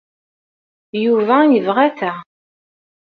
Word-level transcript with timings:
Yuba 1.03 1.37
yebɣa 1.53 1.85
ta. 1.97 2.11